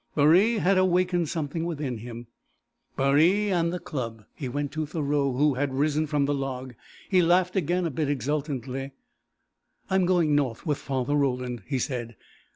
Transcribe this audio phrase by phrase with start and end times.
[0.15, 2.25] Baree had awakened something within him
[2.95, 4.23] Baree and the club.
[4.33, 6.73] He went to Thoreau, who had risen from the log.
[7.07, 8.93] He laughed again, a bit exultantly.
[9.91, 12.15] "I am going north with Father Roland," he said.